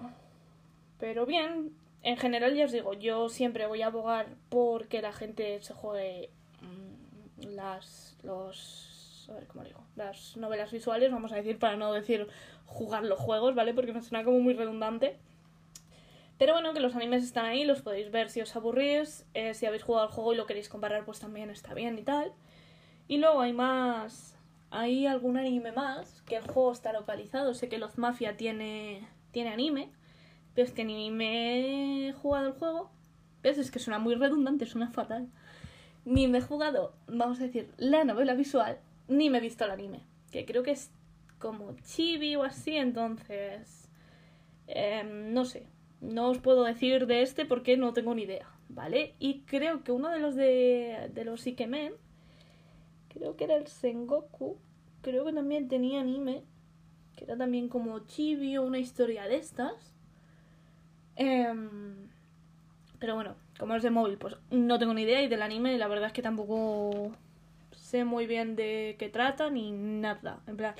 [0.98, 5.60] Pero bien, en general ya os digo, yo siempre voy a abogar porque la gente
[5.62, 8.16] se juegue mmm, las.
[8.22, 9.26] los.
[9.30, 9.80] a ver cómo digo.
[9.96, 12.28] Las novelas visuales, vamos a decir, para no decir
[12.66, 13.72] jugar los juegos, ¿vale?
[13.72, 15.16] Porque me suena como muy redundante.
[16.36, 19.24] Pero bueno, que los animes están ahí, los podéis ver si os aburrís.
[19.32, 22.02] Eh, si habéis jugado al juego y lo queréis comparar, pues también está bien y
[22.02, 22.32] tal.
[23.08, 24.36] Y luego hay más.
[24.70, 27.54] Hay algún anime más, que el juego está localizado.
[27.54, 29.90] Sé que Los Mafia tiene, tiene anime,
[30.54, 32.90] pero es que ni me he jugado el juego.
[33.42, 33.58] ¿Ves?
[33.58, 35.28] Es que suena muy redundante, suena fatal.
[36.04, 39.70] Ni me he jugado, vamos a decir, la novela visual, ni me he visto el
[39.70, 40.02] anime.
[40.30, 40.90] Que creo que es
[41.38, 43.90] como chibi o así, entonces.
[44.66, 45.66] Eh, no sé,
[46.00, 49.14] no os puedo decir de este porque no tengo ni idea, ¿vale?
[49.18, 51.92] Y creo que uno de los de, de los Ikemen,
[53.08, 54.58] creo que era el Sengoku,
[55.02, 56.44] creo que también tenía anime,
[57.16, 59.93] que era también como chibi o una historia de estas.
[61.16, 61.52] Eh,
[62.98, 65.88] pero bueno, como es de móvil, pues no tengo ni idea y del anime la
[65.88, 67.12] verdad es que tampoco
[67.72, 70.40] sé muy bien de qué trata ni nada.
[70.46, 70.74] En plan,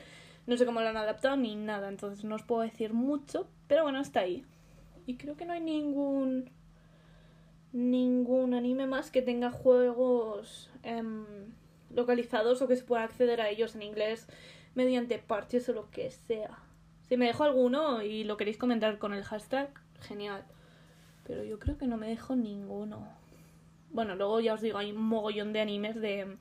[0.47, 3.83] no sé cómo lo han adaptado ni nada, entonces no os puedo decir mucho, pero
[3.83, 4.45] bueno, está ahí.
[5.07, 6.51] Y creo que no hay ningún
[7.73, 11.27] ningún anime más que tenga juegos em,
[11.91, 14.29] localizados o que se pueda acceder a ellos en inglés
[14.75, 16.59] mediante parches o lo que sea.
[17.03, 20.45] Si me dejo alguno y lo queréis comentar con el hashtag, genial.
[21.27, 23.09] Pero yo creo que no me dejo ninguno.
[23.91, 26.37] Bueno, luego ya os digo, hay un mogollón de animes de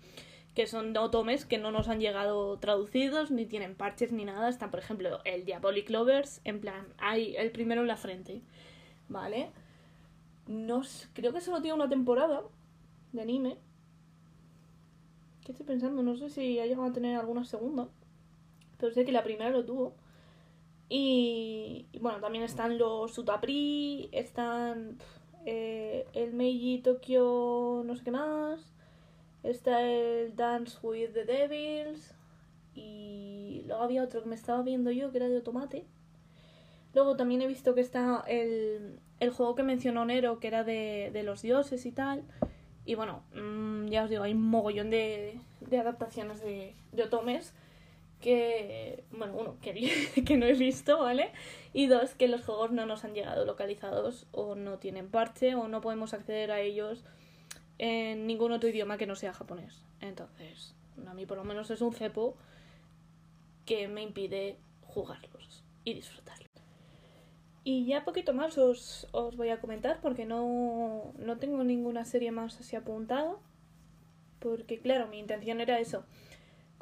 [0.55, 4.49] que son otomes que no nos han llegado traducidos, ni tienen parches ni nada.
[4.49, 8.41] Están, por ejemplo, el Diabolic Lovers, en plan, hay el primero en la frente,
[9.09, 9.51] ¿vale?
[10.47, 10.81] No
[11.13, 12.43] creo que solo tiene una temporada
[13.13, 13.57] de anime.
[15.43, 16.03] ¿Qué estoy pensando?
[16.03, 17.87] No sé si ha llegado a tener alguna segunda.
[18.77, 19.93] Pero sé que la primera lo tuvo.
[20.89, 24.97] Y, bueno, también están los Utapri, están
[25.45, 28.73] eh, el Meiji Tokyo, no sé qué más.
[29.41, 32.13] Está el Dance with the Devils.
[32.75, 35.85] Y luego había otro que me estaba viendo yo que era de Automate.
[36.93, 41.09] Luego también he visto que está el, el juego que mencionó Nero, que era de,
[41.13, 42.25] de los dioses y tal.
[42.85, 47.53] Y bueno, mmm, ya os digo, hay un mogollón de, de adaptaciones de, de otomes
[48.23, 51.31] que, bueno, uno, que, no he visto, ¿vale?
[51.73, 55.67] Y dos, que los juegos no nos han llegado localizados o no tienen parche o
[55.67, 57.03] no podemos acceder a ellos
[57.77, 59.83] en ningún otro idioma que no sea japonés.
[59.99, 60.73] Entonces,
[61.05, 62.35] a mí por lo menos es un cepo
[63.65, 64.57] que me impide
[64.87, 66.49] jugarlos y disfrutarlos.
[67.65, 72.31] Y ya poquito más os, os voy a comentar porque no, no tengo ninguna serie
[72.31, 73.35] más así apuntada.
[74.39, 76.05] Porque claro, mi intención era eso,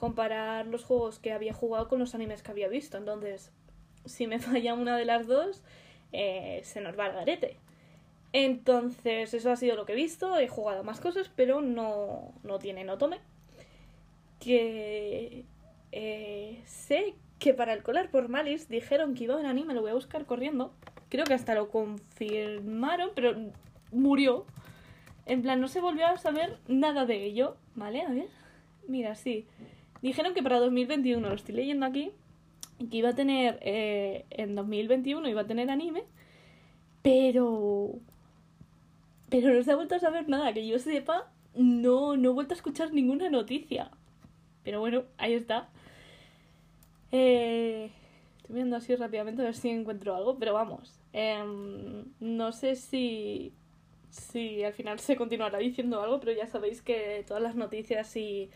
[0.01, 2.97] comparar los juegos que había jugado con los animes que había visto.
[2.97, 3.51] Entonces,
[4.05, 5.61] si me falla una de las dos,
[6.11, 7.57] eh, se nos va el garete.
[8.33, 10.37] Entonces, eso ha sido lo que he visto.
[10.39, 13.19] He jugado más cosas, pero no, no tiene Notome.
[14.39, 15.45] Que
[15.91, 19.91] eh, sé que para el Colar por Malice dijeron que iba en anime, lo voy
[19.91, 20.73] a buscar corriendo.
[21.09, 23.35] Creo que hasta lo confirmaron, pero
[23.91, 24.47] murió.
[25.27, 27.55] En plan, no se volvió a saber nada de ello.
[27.75, 28.01] ¿Vale?
[28.01, 28.29] A ver.
[28.87, 29.45] Mira, sí.
[30.01, 32.11] Dijeron que para 2021, lo estoy leyendo aquí,
[32.89, 36.03] que iba a tener, eh, en 2021 iba a tener anime,
[37.01, 37.99] pero
[39.31, 42.53] pero no se ha vuelto a saber nada, que yo sepa, no, no he vuelto
[42.53, 43.89] a escuchar ninguna noticia.
[44.61, 45.69] Pero bueno, ahí está.
[47.13, 47.91] Eh,
[48.37, 50.99] estoy viendo así rápidamente a ver si encuentro algo, pero vamos.
[51.13, 53.53] Em, no sé si,
[54.09, 58.49] si al final se continuará diciendo algo, pero ya sabéis que todas las noticias y,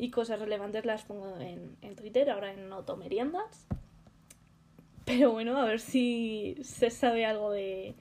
[0.00, 3.66] y cosas relevantes las pongo en, en Twitter, ahora en Automeriendas.
[5.04, 7.94] Pero bueno, a ver si se sabe algo de,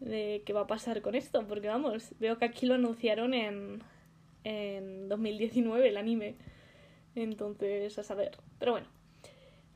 [0.00, 3.82] de qué va a pasar con esto, porque vamos, veo que aquí lo anunciaron en,
[4.44, 6.34] en 2019 el anime.
[7.14, 8.36] Entonces, a saber.
[8.58, 8.88] Pero bueno,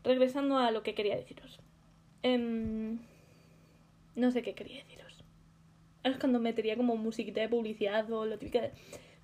[0.04, 1.58] regresando a lo que quería deciros.
[2.22, 2.98] Eh,
[4.14, 5.24] no sé qué quería deciros.
[6.04, 8.72] Es cuando metería como musiquita de publicidad o lo típico de...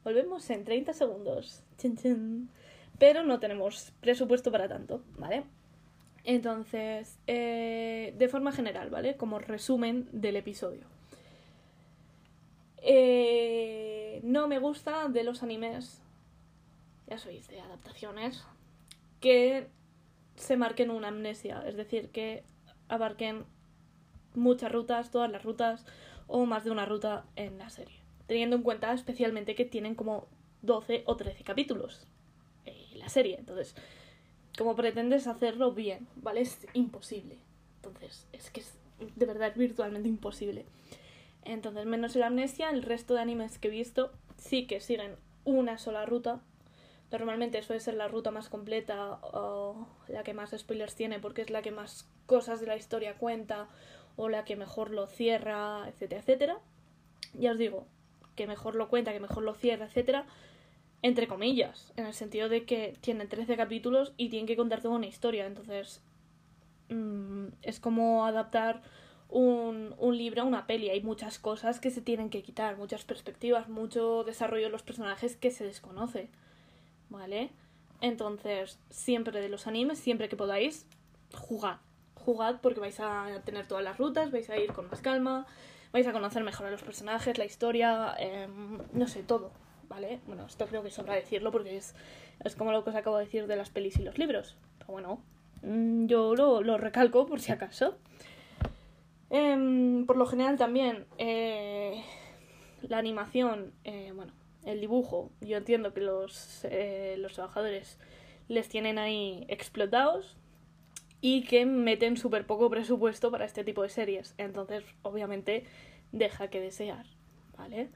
[0.06, 1.64] Volvemos en 30 segundos.
[2.96, 5.42] Pero no tenemos presupuesto para tanto, ¿vale?
[6.22, 9.16] Entonces, eh, de forma general, ¿vale?
[9.16, 10.86] Como resumen del episodio.
[12.76, 16.00] Eh, no me gusta de los animes,
[17.08, 18.44] ya sois de adaptaciones,
[19.20, 19.66] que
[20.36, 22.44] se marquen una amnesia, es decir, que
[22.86, 23.44] abarquen
[24.34, 25.84] muchas rutas, todas las rutas
[26.28, 28.05] o más de una ruta en la serie.
[28.26, 30.26] Teniendo en cuenta especialmente que tienen como
[30.62, 32.06] 12 o 13 capítulos
[32.64, 33.36] en la serie.
[33.38, 33.74] Entonces,
[34.58, 36.40] como pretendes hacerlo bien, ¿vale?
[36.40, 37.38] Es imposible.
[37.76, 40.64] Entonces, es que es de verdad virtualmente imposible.
[41.44, 45.78] Entonces, menos la amnesia, el resto de animes que he visto sí que siguen una
[45.78, 46.40] sola ruta.
[47.12, 51.50] Normalmente suele ser la ruta más completa o la que más spoilers tiene porque es
[51.50, 53.68] la que más cosas de la historia cuenta
[54.16, 56.58] o la que mejor lo cierra, etcétera, etcétera.
[57.34, 57.86] Ya os digo,
[58.36, 60.26] que mejor lo cuenta, que mejor lo cierra, etcétera,
[61.02, 64.94] entre comillas, en el sentido de que tiene 13 capítulos y tienen que contar toda
[64.94, 66.02] una historia, entonces
[66.88, 68.82] mmm, es como adaptar
[69.28, 73.04] un, un libro a una peli, hay muchas cosas que se tienen que quitar, muchas
[73.04, 76.28] perspectivas, mucho desarrollo de los personajes que se desconoce,
[77.10, 77.50] ¿vale?
[78.00, 80.86] Entonces, siempre de los animes, siempre que podáis,
[81.34, 81.78] jugad,
[82.14, 85.46] jugad porque vais a tener todas las rutas, vais a ir con más calma,
[85.92, 88.48] vais a conocer mejor a los personajes, la historia, eh,
[88.92, 89.50] no sé, todo,
[89.88, 90.20] ¿vale?
[90.26, 91.94] Bueno, esto creo que sobra decirlo porque es,
[92.44, 94.56] es como lo que os acabo de decir de las pelis y los libros.
[94.78, 95.20] Pero bueno,
[95.62, 97.96] mm, yo lo, lo recalco por si acaso.
[99.30, 102.02] Eh, por lo general también eh,
[102.82, 104.32] la animación, eh, bueno,
[104.64, 107.98] el dibujo, yo entiendo que los, eh, los trabajadores
[108.48, 110.36] les tienen ahí explotados
[111.28, 114.36] y que meten súper poco presupuesto para este tipo de series.
[114.38, 115.64] Entonces, obviamente,
[116.12, 117.04] deja que desear,
[117.56, 117.88] ¿vale?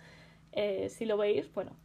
[0.50, 1.76] Eh, si lo veis, bueno,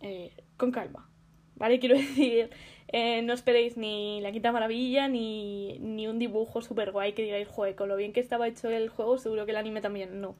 [0.00, 1.10] eh, con calma,
[1.56, 1.78] ¿vale?
[1.80, 2.50] Quiero decir,
[2.86, 7.48] eh, no esperéis ni la quinta maravilla ni, ni un dibujo súper guay que digáis,
[7.48, 10.36] joder, con lo bien que estaba hecho el juego, seguro que el anime también no.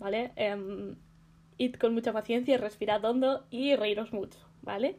[0.00, 0.32] ¿vale?
[0.34, 0.96] Em,
[1.56, 4.98] id con mucha paciencia, respirad hondo y reíros mucho, ¿vale?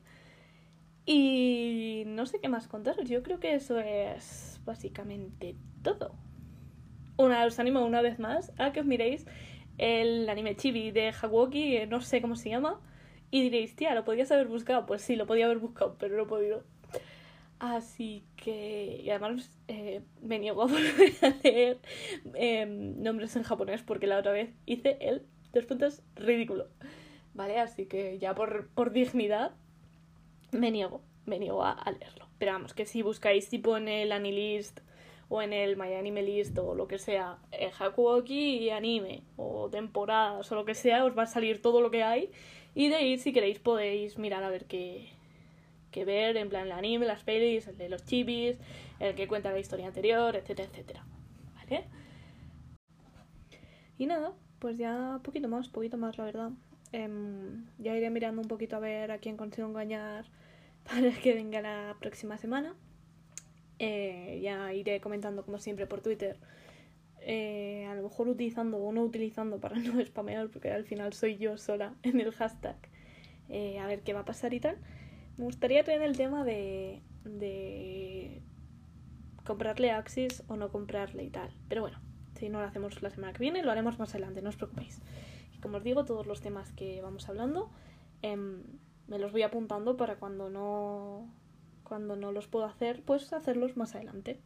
[1.06, 6.16] Y no sé qué más contaros, yo creo que eso es básicamente todo.
[7.18, 9.26] Una, os animo una vez más a que os miréis
[9.78, 12.82] el anime chibi de Hawoki, no sé cómo se llama,
[13.32, 14.86] y diréis, tía, ¿lo podías haber buscado?
[14.86, 16.64] Pues sí, lo podía haber buscado, pero no he podido.
[17.60, 21.80] Así que, y además eh, me niego a volver a leer
[22.34, 26.68] em, nombres en japonés porque la otra vez hice el dos puntos ridículo.
[27.34, 27.60] ¿Vale?
[27.60, 29.52] Así que ya por, por dignidad
[30.52, 32.28] me niego, me niego a, leerlo.
[32.38, 34.80] Pero vamos, que si buscáis tipo en el Anilist
[35.30, 39.70] o en el My Anime List o lo que sea, eh, Hakuoki y anime o
[39.70, 42.32] temporadas o lo que sea, os va a salir todo lo que hay.
[42.76, 45.10] Y de ahí, si queréis, podéis mirar a ver qué,
[45.92, 48.58] qué ver, en plan el anime, las pelis, el de los chibis,
[49.00, 51.06] el que cuenta la historia anterior, etcétera, etcétera.
[51.56, 51.86] ¿Vale?
[53.98, 56.52] Y nada, pues ya poquito más, poquito más, la verdad.
[56.92, 60.26] Em, ya iré mirando un poquito a ver a quién consigo engañar
[60.84, 62.76] para que venga la próxima semana.
[63.80, 66.38] Eh, ya iré comentando como siempre por Twitter.
[67.28, 71.38] Eh, a lo mejor utilizando o no utilizando para no spamear, porque al final soy
[71.38, 72.78] yo sola en el hashtag.
[73.50, 74.78] Eh, a ver qué va a pasar y tal.
[75.38, 78.42] Me gustaría traer el tema de, de
[79.44, 81.50] comprarle Axis o no comprarle y tal.
[81.68, 82.00] Pero bueno,
[82.40, 85.02] si no lo hacemos la semana que viene, lo haremos más adelante, no os preocupéis.
[85.66, 87.72] Como os digo, todos los temas que vamos hablando
[88.22, 88.62] em,
[89.08, 91.34] me los voy apuntando para cuando no,
[91.84, 94.40] cuando no los puedo hacer, pues hacerlos más adelante.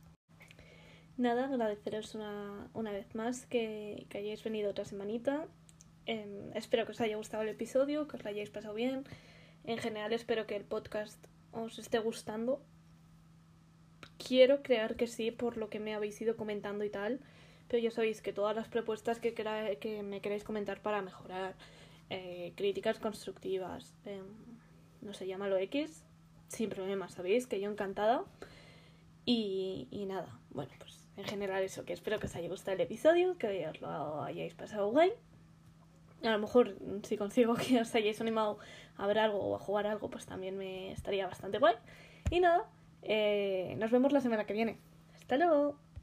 [1.18, 5.50] Nada, agradeceros una, una vez más que, que, hayáis venido otra semanita.
[6.06, 9.04] Em, espero que os haya gustado el episodio, que os lo hayáis pasado bien.
[9.66, 12.62] En general espero que el podcast os esté gustando.
[14.18, 17.20] Quiero creer que sí, por lo que me habéis ido comentando y tal.
[17.70, 21.56] Pero ya sabéis que todas las propuestas que, que me queréis comentar para mejorar,
[22.10, 24.22] eh, críticas constructivas, eh,
[25.02, 26.04] no sé, llámalo X,
[26.48, 28.26] sin problema, sabéis que yo encantada.
[29.26, 32.82] Y, y nada, bueno, pues en general eso, que espero que os haya gustado el
[32.82, 35.12] episodio, que os lo hayáis pasado guay.
[36.24, 38.58] A lo mejor si consigo que os hayáis animado
[38.98, 41.76] a ver algo o a jugar algo, pues también me estaría bastante guay.
[42.32, 42.66] Y nada,
[43.04, 44.80] eh, nos vemos la semana que viene.
[45.16, 45.78] Hasta luego.